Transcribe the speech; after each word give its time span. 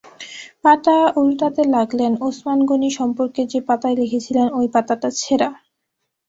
পাতা 0.63 0.97
ওন্টাতে 1.15 1.61
লাগলেন-ওসমান 1.75 2.59
গনি 2.65 2.89
সম্পর্কে 2.99 3.41
যে-পাতায় 3.51 3.97
লিখেছিলেন, 4.01 4.47
ঐ 4.51 4.69
পাতাটা 4.73 5.09
ছেড়া। 5.15 5.49